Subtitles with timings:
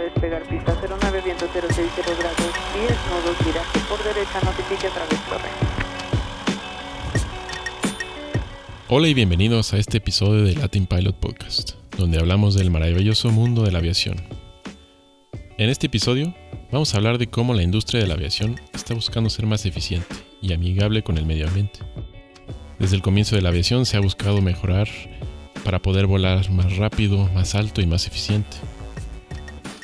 [0.00, 2.38] despegar pista 09 viento 060 grados
[2.74, 5.50] 10 nodos viraje por derecha notifique a través torre.
[8.88, 13.62] Hola y bienvenidos a este episodio de Latin Pilot Podcast, donde hablamos del maravilloso mundo
[13.62, 14.16] de la aviación.
[15.58, 16.34] En este episodio
[16.72, 20.16] vamos a hablar de cómo la industria de la aviación está buscando ser más eficiente
[20.40, 21.80] y amigable con el medio ambiente.
[22.78, 24.88] Desde el comienzo de la aviación se ha buscado mejorar
[25.62, 28.56] para poder volar más rápido, más alto y más eficiente.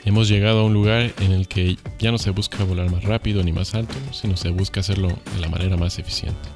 [0.06, 3.42] Hemos llegado a un lugar en el que ya no se busca volar más rápido
[3.42, 6.48] ni más alto, sino se busca hacerlo de la manera más eficiente.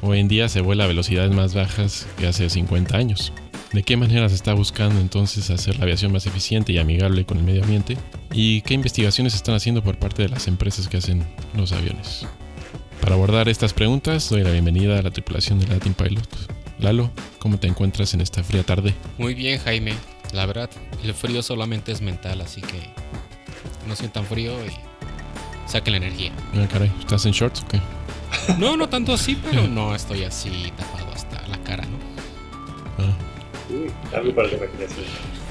[0.00, 3.34] Hoy en día se vuela a velocidades más bajas que hace 50 años.
[3.74, 7.36] ¿De qué manera se está buscando entonces hacer la aviación más eficiente y amigable con
[7.36, 7.98] el medio ambiente?
[8.32, 12.26] ¿Y qué investigaciones se están haciendo por parte de las empresas que hacen los aviones?
[13.02, 16.26] Para abordar estas preguntas, doy la bienvenida a la tripulación de Latin Pilot.
[16.78, 18.94] Lalo, ¿cómo te encuentras en esta fría tarde?
[19.18, 19.92] Muy bien, Jaime.
[20.32, 20.70] La verdad,
[21.02, 22.90] el frío solamente es mental, así que
[23.86, 24.72] no sientan frío y
[25.68, 26.32] saquen la energía.
[26.54, 27.80] Ah, caray, ¿estás en shorts o qué?
[28.58, 31.96] No, no tanto así, pero no estoy así tapado hasta la cara, ¿no?
[32.98, 33.12] Ah,
[33.70, 35.04] Uy, algo para la imaginación.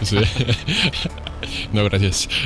[0.03, 0.17] sí.
[1.73, 2.29] no, gracias.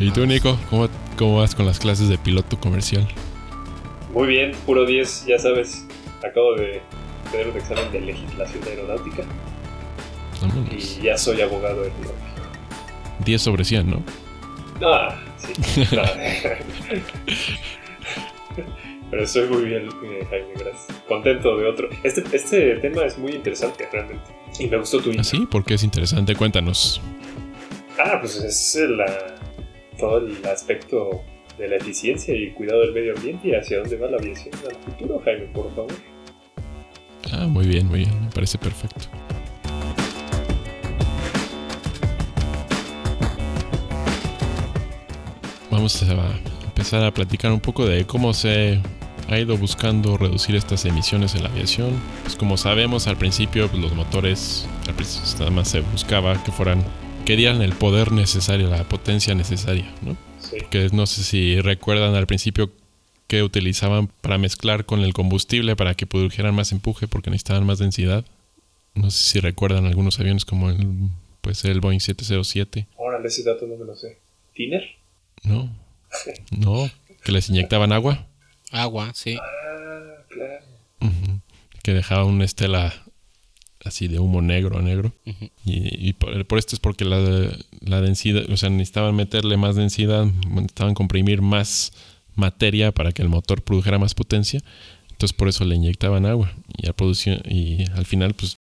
[0.00, 0.26] ¿Y tú.
[0.26, 0.58] Nico?
[0.70, 3.06] ¿Cómo, ¿Cómo vas con las clases de piloto comercial?
[4.12, 5.86] Muy bien, puro 10, ya sabes.
[6.26, 6.82] Acabo de
[7.30, 9.22] tener un examen de legislación aeronáutica
[10.70, 12.14] Y ya soy abogado aeronáutico.
[13.24, 14.02] 10 sobre 100, ¿no?
[14.82, 15.52] Ah, sí.
[15.92, 16.02] no.
[19.10, 20.86] Pero estoy muy bien, eh, Jaime, gracias.
[21.06, 21.88] Contento de otro.
[22.02, 24.24] Este, este tema es muy interesante, realmente.
[24.58, 25.20] Y me gustó tu intro.
[25.20, 25.46] ¿Ah, sí?
[25.50, 26.34] Porque es interesante.
[26.34, 27.00] Cuéntanos.
[27.98, 29.36] Ah, pues es la-
[29.98, 31.22] todo el aspecto
[31.56, 34.76] de la eficiencia y cuidado del medio ambiente y hacia dónde va la aviación al
[34.76, 35.92] futuro, Jaime, por favor.
[37.32, 38.24] Ah, muy bien, muy bien.
[38.24, 39.06] Me parece perfecto.
[45.76, 48.80] Vamos a empezar a platicar un poco de cómo se
[49.28, 52.00] ha ido buscando reducir estas emisiones en la aviación.
[52.22, 56.50] Pues como sabemos, al principio pues, los motores, al principio nada más se buscaba que
[56.50, 56.82] fueran,
[57.26, 60.16] que dieran el poder necesario, la potencia necesaria, ¿no?
[60.40, 60.56] Sí.
[60.70, 62.70] que no sé si recuerdan al principio
[63.26, 67.78] que utilizaban para mezclar con el combustible para que produjeran más empuje porque necesitaban más
[67.78, 68.24] densidad.
[68.94, 71.10] No sé si recuerdan algunos aviones como el,
[71.42, 72.86] pues el Boeing 707.
[72.96, 74.16] Órale, ese dato no me lo sé.
[74.54, 74.95] ¿Tiner?
[75.46, 75.70] No,
[76.50, 76.90] no,
[77.24, 78.26] que les inyectaban agua,
[78.72, 79.36] Agua, sí.
[79.40, 81.40] Ah, claro.
[81.82, 82.92] que dejaba una estela
[83.84, 85.12] así de humo negro a negro.
[85.64, 87.18] Y, y por, por esto es porque la,
[87.80, 91.92] la densidad, o sea, necesitaban meterle más densidad, necesitaban comprimir más
[92.34, 94.60] materia para que el motor produjera más potencia.
[95.10, 98.58] Entonces por eso le inyectaban agua y al, producir, y al final pues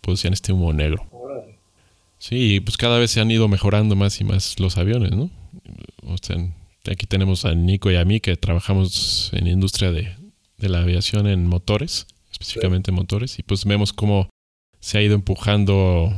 [0.00, 1.06] producían este humo negro.
[1.12, 1.58] Órale.
[2.18, 5.30] Sí, y pues cada vez se han ido mejorando más y más los aviones, ¿no?
[6.02, 6.36] O sea,
[6.90, 10.14] aquí tenemos a Nico y a mí que trabajamos en la industria de,
[10.58, 14.28] de la aviación en motores, específicamente motores, y pues vemos cómo
[14.80, 16.12] se ha ido empujando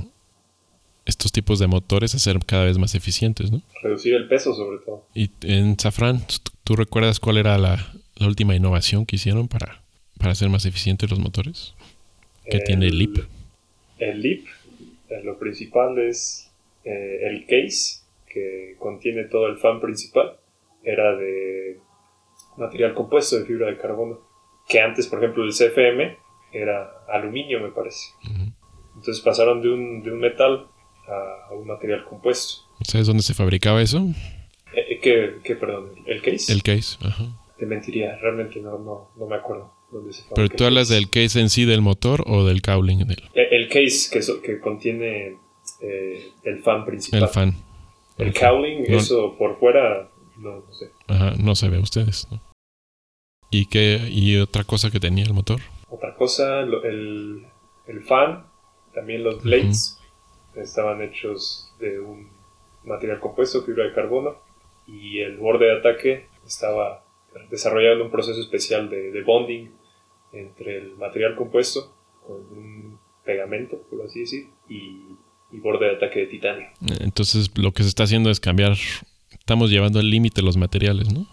[1.06, 3.62] estos tipos de motores a ser cada vez más eficientes, ¿no?
[3.82, 5.06] Reducir el peso, sobre todo.
[5.14, 9.82] Y en Safran, ¿tú, tú recuerdas cuál era la, la última innovación que hicieron para,
[10.18, 11.74] para hacer más eficientes los motores?
[12.48, 13.26] ¿Qué tiene el LEAP?
[13.98, 14.44] El LEAP,
[15.08, 16.48] eh, lo principal es
[16.84, 17.99] eh, el case,
[18.32, 20.38] que contiene todo el fan principal.
[20.82, 21.78] Era de
[22.56, 24.20] material compuesto de fibra de carbono.
[24.68, 26.16] Que antes, por ejemplo, el CFM
[26.52, 28.10] era aluminio, me parece.
[28.96, 30.66] Entonces pasaron de un, de un metal
[31.08, 32.62] a, a un material compuesto.
[32.82, 33.98] ¿Sabes dónde se fabricaba eso?
[34.74, 35.90] Eh, eh, ¿qué, qué, perdón?
[36.06, 36.52] ¿El case?
[36.52, 37.24] El case, ajá.
[37.58, 41.40] Te mentiría, realmente no, no, no me acuerdo dónde se Pero tú hablas del case
[41.40, 45.36] en sí del motor o del cowling del El, el case que, so- que contiene
[45.82, 47.22] eh, el fan principal.
[47.24, 47.54] el fan.
[48.20, 50.08] El cowling, No- eso por fuera,
[50.38, 50.90] no, no sé.
[51.08, 52.40] Ajá, no se ve a ustedes, ¿no?
[53.50, 55.60] ¿Y qué y otra cosa que tenía el motor?
[55.88, 57.44] Otra cosa, el
[58.06, 58.46] fan,
[58.94, 59.98] también los blades,
[60.54, 62.28] estaban hechos de un
[62.84, 64.36] material compuesto, fibra de carbono,
[64.86, 67.04] y el borde de ataque estaba
[67.50, 69.70] desarrollado en un proceso especial de, de bonding
[70.32, 71.92] entre el material compuesto
[72.26, 75.02] con un pegamento, por así decir, y,
[75.52, 76.66] y borde de ataque de titanio.
[77.00, 78.76] Entonces lo que se está haciendo es cambiar,
[79.32, 81.26] estamos llevando al límite los materiales, ¿no?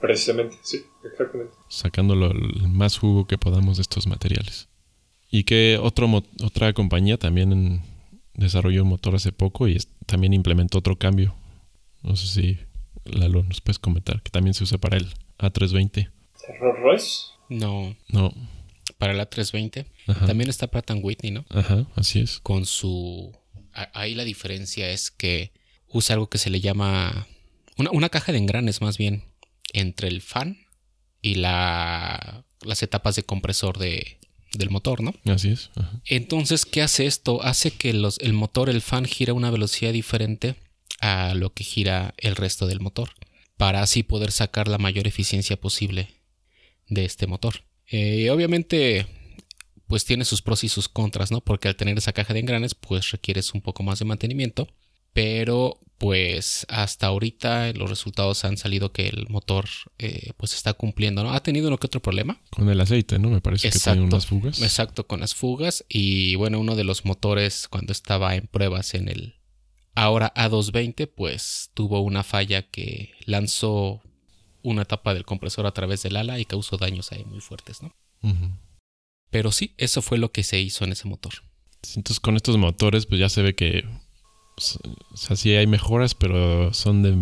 [0.00, 1.52] Precisamente, sí, exactamente.
[1.68, 4.68] Sacándolo el más jugo que podamos de estos materiales.
[5.30, 7.82] Y que otro mo- otra compañía también en-
[8.34, 11.34] desarrolló un motor hace poco y es- también implementó otro cambio.
[12.02, 12.58] No sé si
[13.04, 15.06] Lalo nos puedes comentar, que también se usa para el
[15.38, 16.10] A320.
[16.60, 17.16] Rolls Royce,
[17.48, 18.32] No, No,
[18.98, 19.86] para la 320.
[20.08, 20.26] Ajá.
[20.26, 21.44] También está Pratt Whitney, ¿no?
[21.50, 22.40] ajá, así es.
[22.40, 23.32] Con su...
[23.72, 25.52] Ahí la diferencia es que
[25.88, 27.26] usa algo que se le llama
[27.76, 29.24] una, una caja de engranes más bien
[29.72, 30.58] entre el fan
[31.20, 34.18] y la, las etapas de compresor de,
[34.52, 35.14] del motor, ¿no?
[35.24, 35.70] Así es.
[35.76, 36.00] ajá.
[36.06, 37.42] Entonces, ¿qué hace esto?
[37.42, 40.56] Hace que los, el motor, el fan, gira a una velocidad diferente
[41.00, 43.10] a lo que gira el resto del motor,
[43.56, 46.08] para así poder sacar la mayor eficiencia posible
[46.88, 47.64] de este motor.
[47.88, 49.06] Eh, obviamente,
[49.92, 51.42] pues tiene sus pros y sus contras, ¿no?
[51.42, 54.66] Porque al tener esa caja de engranes, pues requieres un poco más de mantenimiento,
[55.12, 59.66] pero pues hasta ahorita los resultados han salido que el motor
[59.98, 61.34] eh, pues está cumpliendo, ¿no?
[61.34, 63.28] Ha tenido uno que otro problema, Con el aceite, ¿no?
[63.28, 64.62] Me parece que tiene unas fugas.
[64.62, 65.84] Exacto, con las fugas.
[65.90, 69.34] Y bueno, uno de los motores cuando estaba en pruebas en el
[69.94, 74.00] ahora A220, pues tuvo una falla que lanzó
[74.62, 77.94] una tapa del compresor a través del ala y causó daños ahí muy fuertes, ¿no?
[78.22, 78.48] Ujú.
[79.32, 81.32] Pero sí, eso fue lo que se hizo en ese motor.
[81.96, 83.84] Entonces con estos motores pues ya se ve que
[84.56, 87.16] o sea, sí hay mejoras, pero son de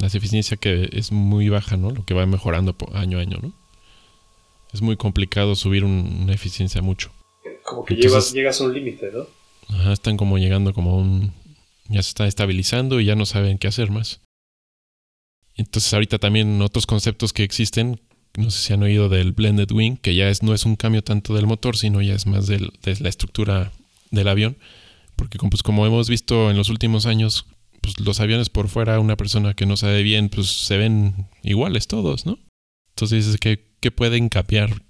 [0.00, 1.90] la eficiencia que es muy baja, ¿no?
[1.90, 3.52] Lo que va mejorando año a año, ¿no?
[4.72, 7.10] Es muy complicado subir un- una eficiencia mucho.
[7.64, 9.26] Como que Entonces- llevas, llegas a un límite, ¿no?
[9.76, 11.32] Ajá, están como llegando como a un...
[11.88, 14.20] Ya se está estabilizando y ya no saben qué hacer más.
[15.56, 18.00] Entonces ahorita también otros conceptos que existen,
[18.36, 21.02] no sé si han oído del blended wing, que ya es, no es un cambio
[21.02, 23.72] tanto del motor, sino ya es más del- de la estructura
[24.10, 24.56] del avión.
[25.16, 27.46] Porque pues, como hemos visto en los últimos años,
[27.80, 31.86] pues los aviones por fuera, una persona que no sabe bien, pues se ven iguales
[31.86, 32.38] todos, ¿no?
[32.90, 34.82] Entonces que, que pueden cambiar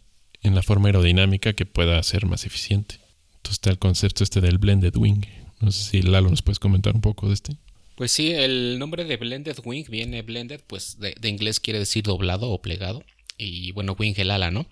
[0.42, 2.96] en la forma aerodinámica que pueda ser más eficiente.
[3.36, 5.22] Entonces está el concepto este del blended wing.
[5.60, 7.56] No sé si Lalo nos puedes comentar un poco de este.
[7.96, 12.50] Pues sí, el nombre de Blended Wing viene blended, pues de inglés quiere decir doblado
[12.50, 13.04] o plegado.
[13.36, 14.68] Y bueno, wing el ala, ¿no?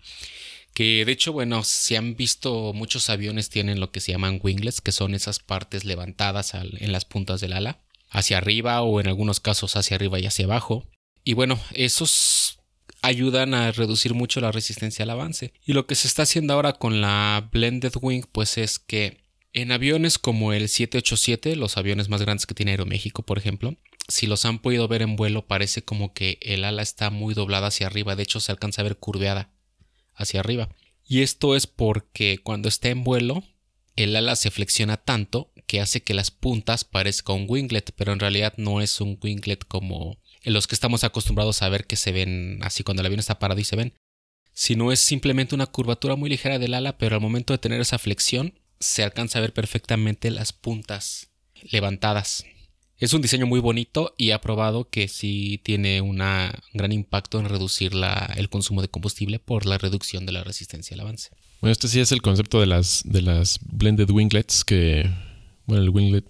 [0.75, 4.81] Que de hecho, bueno, si han visto muchos aviones tienen lo que se llaman winglets,
[4.81, 9.41] que son esas partes levantadas en las puntas del ala, hacia arriba o en algunos
[9.41, 10.89] casos hacia arriba y hacia abajo.
[11.25, 12.59] Y bueno, esos
[13.03, 15.53] ayudan a reducir mucho la resistencia al avance.
[15.67, 19.23] Y lo que se está haciendo ahora con la Blended Wing, pues es que
[19.53, 23.77] en aviones como el 787, los aviones más grandes que tiene Aeroméxico, por ejemplo,
[24.09, 27.69] si los han podido ver en vuelo, parece como que el ala está muy doblada
[27.69, 28.17] hacia arriba.
[28.17, 29.51] De hecho, se alcanza a ver curveada
[30.15, 30.69] hacia arriba.
[31.07, 33.45] Y esto es porque cuando está en vuelo,
[33.97, 38.21] el ala se flexiona tanto que hace que las puntas parezcan un winglet, pero en
[38.21, 42.59] realidad no es un winglet como los que estamos acostumbrados a ver que se ven
[42.63, 43.95] así cuando el avión está parado y se ven,
[44.53, 47.99] sino es simplemente una curvatura muy ligera del ala, pero al momento de tener esa
[47.99, 51.31] flexión se alcanza a ver perfectamente las puntas
[51.71, 52.45] levantadas.
[53.03, 57.49] Es un diseño muy bonito y ha probado que sí tiene un gran impacto en
[57.49, 61.31] reducir la- el consumo de combustible por la reducción de la resistencia al avance.
[61.61, 65.11] Bueno, este sí es el concepto de las, de las blended winglets que,
[65.67, 66.25] bueno, el winglet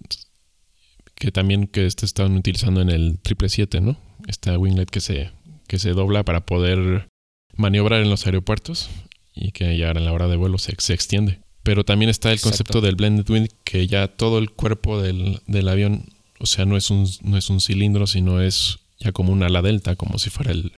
[1.15, 3.99] que también que este están utilizando en el 777, ¿no?
[4.27, 5.31] Esta winglet que se,
[5.69, 7.07] que se dobla para poder
[7.55, 8.89] maniobrar en los aeropuertos
[9.35, 11.41] y que ya a la hora de vuelo se, se extiende.
[11.65, 12.51] Pero también está el Exacto.
[12.51, 16.07] concepto del blended wing que ya todo el cuerpo del, del avión,
[16.43, 19.63] o sea, no es, un, no es un cilindro, sino es ya como un ala
[19.63, 20.73] delta, como si fuera el,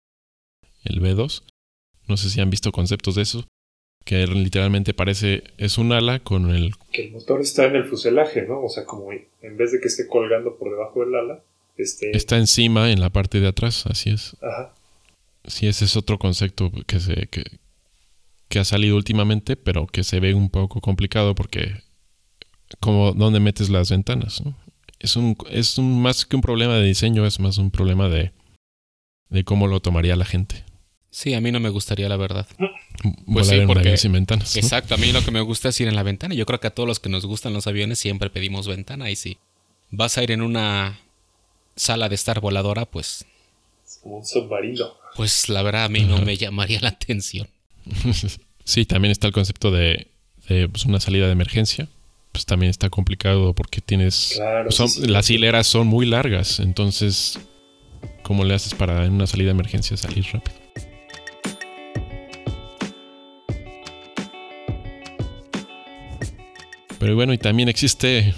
[0.84, 1.44] el B2.
[2.08, 3.46] No sé si han visto conceptos de eso
[4.04, 8.44] que literalmente parece es un ala con el Que el motor está en el fuselaje,
[8.44, 8.62] ¿no?
[8.62, 11.40] O sea, como en vez de que esté colgando por debajo del ala,
[11.78, 12.16] este...
[12.16, 14.36] está encima en la parte de atrás, así es.
[14.42, 14.74] Ajá.
[15.46, 17.44] Sí, ese es otro concepto que se que,
[18.50, 21.82] que ha salido últimamente, pero que se ve un poco complicado porque
[22.80, 24.56] como dónde metes las ventanas, ¿no?
[25.04, 28.32] Es un es un más que un problema de diseño, es más un problema de
[29.30, 30.64] de cómo lo tomaría la gente.
[31.12, 32.48] Sí, a mí no me gustaría la verdad.
[33.28, 34.56] Volar sí, en un porque- avión sin ventanas.
[34.56, 34.60] ¿no?
[34.62, 36.34] Exacto, a mí lo que me gusta es ir en la ventana.
[36.34, 39.12] Yo creo que a todos los que nos gustan los aviones siempre pedimos ventana.
[39.12, 39.38] Y si
[39.92, 41.00] vas a ir en una
[41.76, 43.26] sala de estar voladora, pues,
[43.86, 44.94] Es como un submarino.
[45.16, 47.48] pues la verdad a mí no me llamaría la atención.
[48.66, 50.08] Sí, también está el concepto de,
[50.48, 51.90] de, pues, una salida de emergencia.
[52.34, 54.34] Pues también está complicado porque tienes...
[54.36, 54.72] Claro.
[54.72, 55.08] son- sí, sí.
[55.08, 57.40] las hileras son muy largas, entonces,
[58.24, 60.58] ¿cómo le haces para en una salida de emergencia salir rápido?
[67.00, 68.34] Pero bueno, y también existe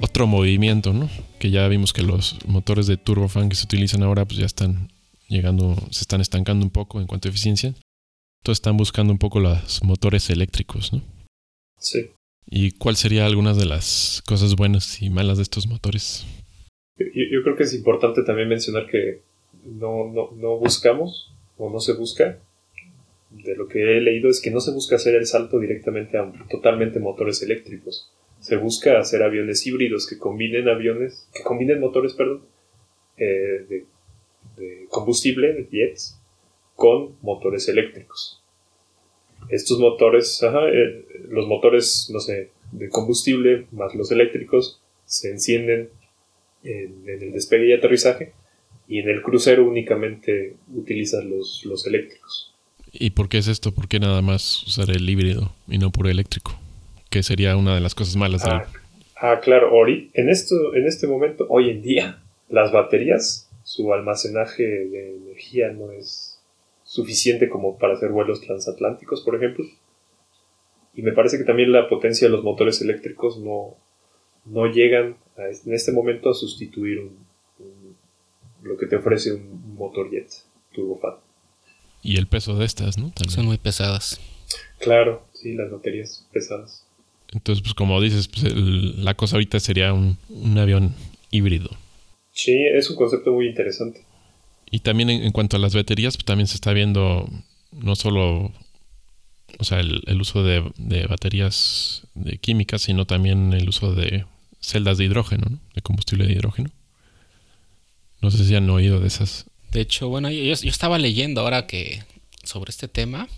[0.00, 1.08] otro movimiento, ¿no?
[1.38, 4.90] Que ya vimos que los motores de turbofan que se utilizan ahora, pues ya están
[5.28, 7.68] llegando, se están estancando un poco en cuanto a eficiencia.
[8.40, 11.02] Entonces están buscando un poco los motores eléctricos, ¿no?
[11.78, 12.10] Sí.
[12.50, 16.26] ¿Y cuál sería algunas de las cosas buenas y malas de estos motores?
[16.96, 19.20] Yo, creo que es importante también mencionar que
[19.64, 22.38] no, no, no buscamos o no se busca.
[23.30, 26.32] De lo que he leído es que no se busca hacer el salto directamente a
[26.50, 28.10] totalmente motores eléctricos.
[28.40, 32.42] Se busca hacer aviones híbridos que combinen aviones, que combinen motores, perdón,
[33.18, 33.86] eh, de,
[34.56, 36.18] de combustible, de jets,
[36.74, 38.42] con motores eléctricos.
[39.50, 45.90] Estos motores, eh, los motores, no sé, de combustible más los eléctricos se encienden
[46.64, 48.32] en, en el despegue y aterrizaje
[48.88, 52.54] y en el crucero únicamente utilizan los, los eléctricos.
[52.90, 53.72] ¿Y por qué es esto?
[53.72, 56.58] ¿Por qué nada más usar el híbrido y no puro eléctrico?
[57.10, 58.44] Que sería una de las cosas malas.
[58.46, 58.66] Ah,
[59.20, 64.62] ah, claro, Ori, en, esto, en este momento, hoy en día, las baterías, su almacenaje
[64.62, 66.40] de energía no es
[66.84, 69.66] suficiente como para hacer vuelos transatlánticos, por ejemplo.
[70.98, 73.76] Y me parece que también la potencia de los motores eléctricos no,
[74.46, 77.16] no llegan a, en este momento a sustituir un,
[77.60, 77.96] un-
[78.62, 80.28] lo que te ofrece un motor jet
[80.74, 81.14] turbofan.
[82.02, 83.12] Y el peso de estas, ¿no?
[83.12, 83.30] También.
[83.30, 84.20] Son muy pesadas.
[84.80, 86.84] Claro, sí, las baterías pesadas.
[87.32, 90.96] Entonces, pues como dices, pues, el- la cosa ahorita sería un, un avión
[91.30, 91.70] híbrido.
[92.32, 94.02] Sí, es un concepto muy interesante.
[94.68, 97.28] Y también en, en cuanto a las baterías, pues también se está viendo
[97.70, 98.50] no solo
[99.58, 104.24] o sea, el, el uso de, de baterías de químicas, sino también el uso de
[104.60, 105.58] celdas de hidrógeno, ¿no?
[105.74, 106.70] de combustible de hidrógeno.
[108.20, 109.46] No sé si han oído de esas.
[109.72, 112.02] De hecho, bueno, yo, yo estaba leyendo ahora que
[112.42, 113.28] sobre este tema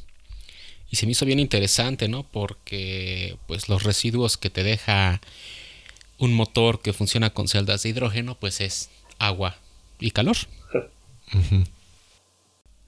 [0.90, 2.24] y se me hizo bien interesante, ¿no?
[2.24, 5.20] Porque pues los residuos que te deja
[6.18, 9.56] un motor que funciona con celdas de hidrógeno, pues es agua
[9.98, 10.36] y calor.
[11.32, 11.64] Ujú.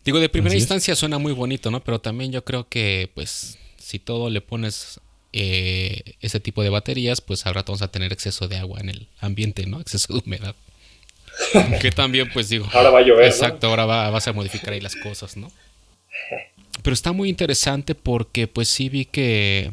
[0.04, 0.62] Digo, de primera Así es.
[0.64, 1.82] instancia suena muy bonito, ¿no?
[1.84, 5.00] Pero también yo creo que, pues, si todo le pones
[5.32, 8.88] eh, ese tipo de baterías, pues al rato vamos a tener exceso de agua en
[8.90, 9.80] el ambiente, ¿no?
[9.82, 10.54] Exceso de humedad.
[11.80, 12.68] que también, pues digo.
[12.72, 13.26] Ahora va a llover, ¿no?
[13.30, 15.50] Exacto, ahora va- vas a modificar ahí las cosas, ¿no?
[16.82, 19.72] Pero está muy interesante porque, pues sí vi que.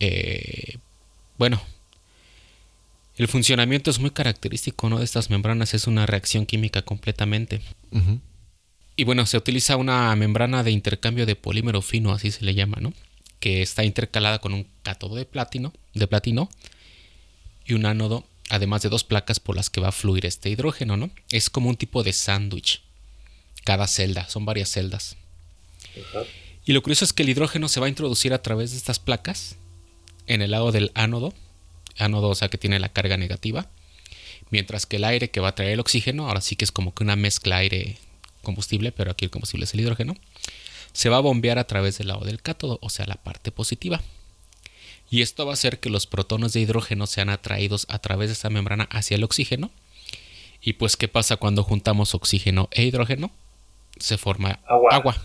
[0.00, 0.76] eh,
[1.38, 1.62] bueno.
[3.16, 4.98] El funcionamiento es muy característico, ¿no?
[4.98, 7.60] De estas membranas es una reacción química completamente.
[7.92, 8.18] Ujú.
[8.96, 12.78] Y bueno, se utiliza una membrana de intercambio de polímero fino, así se le llama,
[12.80, 12.92] ¿no?
[13.38, 16.50] Que está intercalada con un cátodo de platino, de platino
[17.64, 20.96] y un ánodo, además de dos placas por las que va a fluir este hidrógeno,
[20.96, 21.10] ¿no?
[21.30, 22.82] Es como un tipo de sándwich.
[23.64, 25.16] Cada celda, son varias celdas.
[26.08, 26.24] Ajá.
[26.64, 28.98] Y lo curioso es que el hidrógeno se va a introducir a través de estas
[28.98, 29.56] placas
[30.26, 31.34] en el lado del ánodo,
[31.98, 33.68] ánodo, o sea que tiene la carga negativa,
[34.50, 36.94] mientras que el aire que va a traer el oxígeno, ahora sí que es como
[36.94, 37.64] que una mezcla
[38.40, 40.16] aire-combustible, pero aquí el combustible es el hidrógeno,
[40.92, 44.00] se va a bombear a través del lado del cátodo, o sea, la parte positiva.
[45.10, 48.34] Y esto va a hacer que los protones de hidrógeno sean atraídos a través de
[48.34, 49.70] esta membrana hacia el oxígeno.
[50.62, 53.32] Y pues, ¿qué pasa cuando juntamos oxígeno e hidrógeno?
[53.98, 54.90] Se forma Agua.
[54.92, 55.24] agua.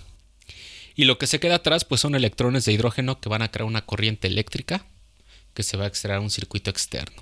[0.95, 3.67] Y lo que se queda atrás pues son electrones de hidrógeno que van a crear
[3.67, 4.85] una corriente eléctrica
[5.53, 7.21] que se va a extraer a un circuito externo.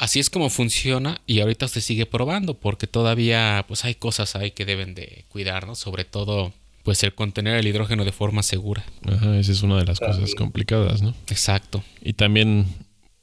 [0.00, 4.50] Así es como funciona y ahorita se sigue probando porque todavía pues hay cosas ahí
[4.50, 5.74] que deben de cuidar, ¿no?
[5.76, 6.52] Sobre todo
[6.82, 8.84] pues el contener el hidrógeno de forma segura.
[9.06, 11.14] Ajá, esa es una de las cosas complicadas, ¿no?
[11.28, 11.84] Exacto.
[12.02, 12.66] Y también,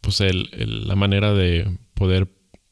[0.01, 2.27] pues, el, el- la manera de poder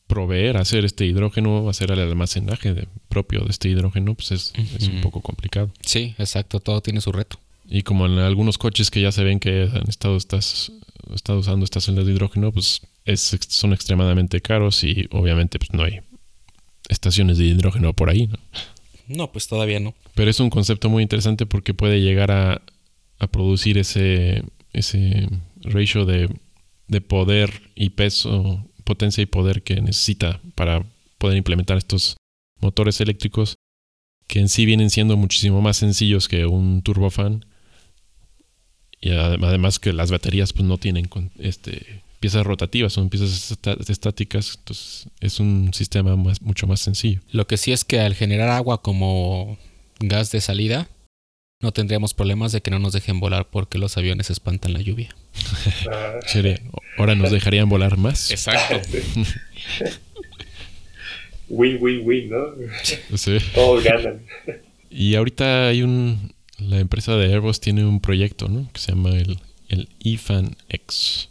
[0.05, 4.87] proveer, hacer este hidrógeno, hacer el almacenaje de- propio de este hidrógeno, pues es, es
[4.87, 5.71] un poco complicado.
[5.83, 7.39] Sí, exacto, todo tiene su reto.
[7.67, 10.71] Y como en algunos coches que ya se ven que han estado, estas,
[11.13, 15.83] estado usando estas celdas de hidrógeno, pues es, son extremadamente caros y obviamente pues no
[15.83, 16.01] hay
[16.89, 18.37] estaciones de hidrógeno por ahí, ¿no?
[19.07, 19.93] No, pues todavía no.
[20.15, 22.61] Pero es un concepto muy interesante porque puede llegar a,
[23.19, 24.43] a producir ese,
[24.73, 25.27] ese
[25.61, 26.29] ratio de,
[26.87, 30.85] de poder y peso, potencia y poder que necesita para
[31.17, 32.17] poder implementar estos
[32.59, 33.55] motores eléctricos
[34.27, 37.45] que en sí vienen siendo muchísimo más sencillos que un turbofan
[39.05, 41.07] y ade- además que las baterías pues no tienen
[41.39, 43.55] este piezas rotativas son piezas
[43.87, 48.15] estáticas entonces es un sistema más, mucho más sencillo Lo que sí es que al
[48.15, 49.57] generar agua como
[49.99, 50.89] gas de salida,
[51.61, 55.15] no tendríamos problemas de que no nos dejen volar porque los aviones espantan la lluvia.
[55.91, 56.19] Ah.
[56.97, 58.31] Ahora nos dejarían volar más.
[58.31, 58.81] Exacto.
[61.49, 62.45] win, win, win, ¿no?
[63.17, 63.37] Sí.
[63.53, 64.21] Todos ganan.
[64.89, 66.33] Y ahorita hay un.
[66.57, 68.69] La empresa de Airbus tiene un proyecto, ¿no?
[68.71, 71.29] Que se llama el, el EFAN X.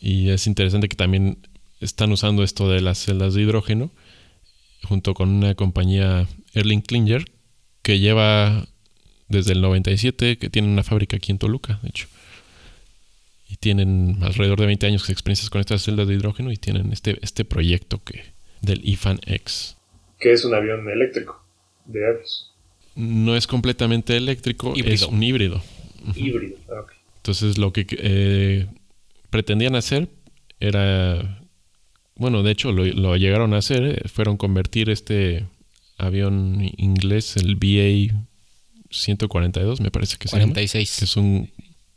[0.00, 1.38] Y es interesante que también
[1.80, 3.90] están usando esto de las celdas de hidrógeno
[4.84, 7.24] junto con una compañía Erling Klinger
[7.82, 8.66] que lleva
[9.28, 12.06] desde el 97, que tiene una fábrica aquí en Toluca, de hecho.
[13.48, 16.92] Y tienen alrededor de 20 años de experiencias con estas celdas de hidrógeno y tienen
[16.92, 19.76] este, este proyecto que del EFAN X.
[20.18, 21.44] Que es un avión eléctrico
[21.86, 22.51] de Airbus.
[22.94, 25.08] No es completamente eléctrico, es Híbrido.
[25.08, 25.62] un híbrido.
[26.14, 26.56] Híbrido.
[27.16, 28.66] Entonces lo que eh,
[29.30, 30.08] pretendían hacer
[30.60, 31.40] era,
[32.16, 35.46] bueno, de hecho lo, llegaron a hacer, eh, fueron convertir este
[35.98, 38.14] avión inglés, el BA
[38.90, 40.96] 142, me parece que 46.
[40.98, 41.50] que es un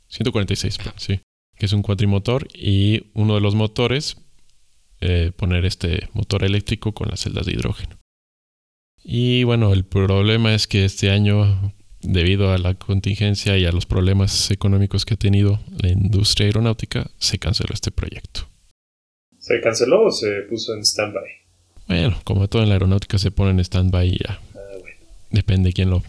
[0.09, 1.19] 146, sí,
[1.57, 4.17] que es un cuatrimotor y uno de los motores
[5.01, 7.97] eh, poner este motor eléctrico con las celdas de hidrógeno.
[9.07, 13.85] Y bueno, el problema es que este año, debido a la contingencia y a los
[13.85, 18.49] problemas económicos que ha tenido la industria aeronáutica, se canceló este proyecto.
[19.37, 21.23] ¿Se canceló o se puso en stand-by?
[21.87, 24.41] Bueno, como todo en la aeronáutica se pone en stand-by y ya.
[24.55, 24.59] Ah,
[25.29, 26.03] Depende de quién lo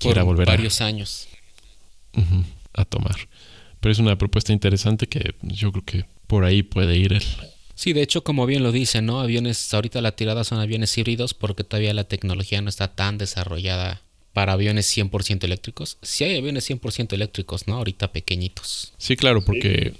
[0.00, 1.28] quiera volver varios años.
[2.72, 3.16] a tomar.
[3.80, 7.22] Pero es una propuesta interesante que yo creo que por ahí puede ir el,
[7.74, 9.20] Sí, de hecho, como bien lo dicen, ¿no?
[9.20, 14.02] Aviones, ahorita la tirada son aviones híbridos porque todavía la tecnología no está tan desarrollada
[14.32, 15.98] para aviones 100% eléctricos.
[16.02, 17.76] Sí hay aviones 100% eléctricos, ¿no?
[17.76, 18.92] Ahorita pequeñitos.
[18.98, 19.94] Sí, claro, porque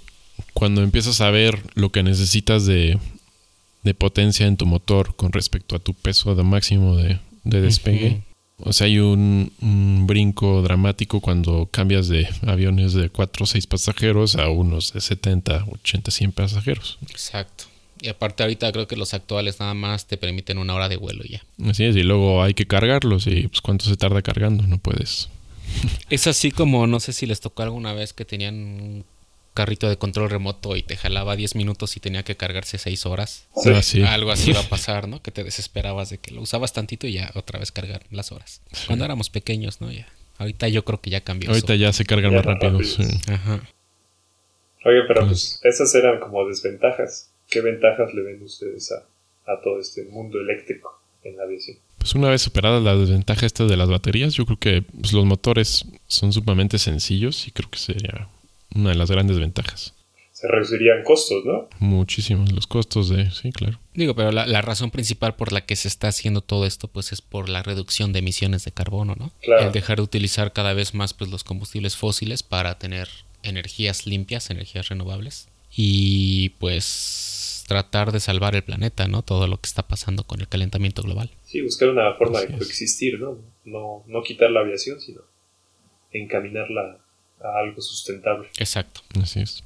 [0.53, 2.99] cuando empiezas a ver lo que necesitas de,
[3.97, 8.21] potencia en tu motor con respecto a tu peso de máximo de, despegue,
[8.57, 13.67] o sea, hay un, un, brinco dramático cuando cambias de aviones de 4 o 6
[13.67, 16.97] pasajeros a unos de 70, 80, 100 pasajeros.
[17.09, 17.65] Exacto.
[18.01, 21.23] Y aparte ahorita creo que los actuales nada más te permiten una hora de vuelo
[21.23, 21.41] ya.
[21.65, 25.29] Así es, y luego hay que cargarlos y pues cuánto se tarda cargando, no puedes.
[26.09, 29.05] Es así como, no sé si les tocó alguna vez que tenían un
[29.53, 33.47] carrito de control remoto y te jalaba 10 minutos y tenía que cargarse 6 horas.
[33.55, 35.21] Ah, Algo así va a pasar, ¿no?
[35.21, 38.61] Que te desesperabas de que lo usabas tantito y ya otra vez cargar las horas.
[38.87, 39.91] Cuando éramos pequeños, ¿no?
[39.91, 40.07] Ya.
[40.37, 41.49] Ahorita yo creo que ya cambió.
[41.49, 42.79] Ahorita ya se cargan más rápido.
[43.27, 43.61] Ajá.
[44.85, 47.31] Oye, pero pues, pues esas eran como desventajas.
[47.49, 51.77] ¿Qué ventajas le ven ustedes a, todo este mundo eléctrico en la aviación?
[51.97, 55.25] Pues una vez superadas las desventajas estas de las baterías, yo creo que pues, los
[55.25, 58.27] motores son sumamente sencillos y creo que sería
[58.75, 59.93] una de las grandes ventajas.
[60.31, 61.69] Se reducirían costos, ¿no?
[61.79, 63.79] Muchísimos los costos de, sí, claro.
[63.93, 67.21] Digo, pero la, razón principal por la que se está haciendo todo esto, pues es
[67.21, 69.31] por la reducción de emisiones de carbono, ¿no?
[69.41, 69.67] Claro.
[69.67, 73.07] El dejar de utilizar cada vez más pues, los combustibles fósiles para tener
[73.43, 75.47] energías limpias, energías renovables.
[75.75, 79.21] Y pues tratar de salvar el planeta, ¿no?
[79.21, 81.31] Todo lo que está pasando con el calentamiento global.
[81.45, 83.37] Sí, buscar una forma de coexistir, ¿no?
[83.65, 84.03] ¿no?
[84.07, 85.21] No quitar la aviación, sino
[86.11, 87.02] encaminarla
[87.43, 88.49] algo sustentable.
[88.57, 89.01] Exacto.
[89.21, 89.63] Así es.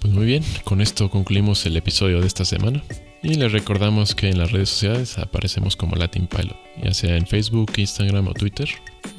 [0.00, 2.82] Pues muy bien, con esto concluimos el episodio de esta semana.
[3.22, 7.26] Y les recordamos que en las redes sociales aparecemos como Latin Pilot, ya sea en
[7.26, 8.68] Facebook, Instagram o Twitter.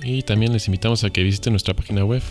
[0.01, 2.23] Y también les invitamos a que visiten nuestra página web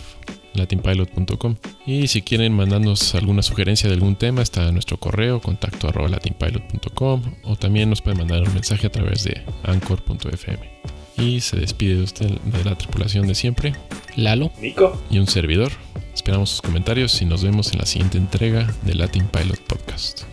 [0.55, 1.55] latinpilot.com.
[1.85, 7.21] Y si quieren mandarnos alguna sugerencia de algún tema, está nuestro correo contacto arroba latinpilot.com
[7.43, 10.98] o también nos pueden mandar un mensaje a través de anchor.fm.
[11.19, 13.73] Y se despide de usted de la tripulación de siempre,
[14.15, 15.71] Lalo, Nico y un servidor.
[16.13, 20.23] Esperamos sus comentarios y nos vemos en la siguiente entrega de Latin Pilot Podcast.